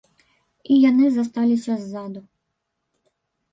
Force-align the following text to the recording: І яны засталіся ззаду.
І 0.75 0.77
яны 0.89 1.05
засталіся 1.17 1.73
ззаду. 1.83 2.19